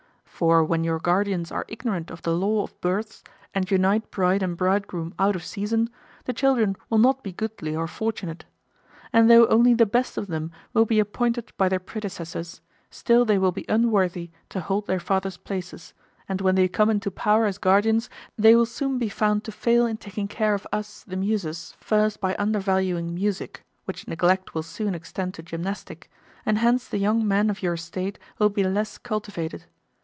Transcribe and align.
For 0.41 0.63
when 0.63 0.83
your 0.83 0.97
guardians 0.97 1.51
are 1.51 1.65
ignorant 1.67 2.09
of 2.09 2.23
the 2.23 2.33
law 2.35 2.63
of 2.63 2.81
births, 2.81 3.23
and 3.53 3.69
unite 3.69 4.09
bride 4.09 4.41
and 4.41 4.57
bridegroom 4.57 5.13
out 5.19 5.35
of 5.35 5.45
season, 5.45 5.87
the 6.25 6.33
children 6.33 6.75
will 6.89 6.97
not 6.97 7.21
be 7.21 7.31
goodly 7.31 7.75
or 7.75 7.85
fortunate. 7.85 8.45
And 9.13 9.29
though 9.29 9.45
only 9.49 9.75
the 9.75 9.85
best 9.85 10.17
of 10.17 10.25
them 10.25 10.51
will 10.73 10.85
be 10.87 10.99
appointed 10.99 11.53
by 11.57 11.69
their 11.69 11.77
predecessors, 11.79 12.59
still 12.89 13.23
they 13.23 13.37
will 13.37 13.51
be 13.51 13.67
unworthy 13.69 14.31
to 14.49 14.61
hold 14.61 14.87
their 14.87 14.99
fathers' 14.99 15.37
places, 15.37 15.93
and 16.27 16.41
when 16.41 16.55
they 16.55 16.67
come 16.67 16.89
into 16.89 17.11
power 17.11 17.45
as 17.45 17.59
guardians, 17.59 18.09
they 18.35 18.55
will 18.55 18.65
soon 18.65 18.97
be 18.97 19.09
found 19.09 19.43
to 19.43 19.51
fail 19.51 19.85
in 19.85 19.97
taking 19.97 20.27
care 20.27 20.55
of 20.55 20.65
us, 20.73 21.03
the 21.03 21.17
Muses, 21.17 21.75
first 21.79 22.19
by 22.19 22.35
under 22.39 22.57
valuing 22.59 23.13
music; 23.13 23.63
which 23.85 24.07
neglect 24.07 24.55
will 24.55 24.63
soon 24.63 24.95
extend 24.95 25.35
to 25.35 25.43
gymnastic; 25.43 26.09
and 26.47 26.57
hence 26.57 26.87
the 26.87 26.97
young 26.97 27.27
men 27.27 27.51
of 27.51 27.61
your 27.61 27.77
State 27.77 28.17
will 28.39 28.49
be 28.49 28.63
less 28.63 28.97
cultivated. 28.97 29.65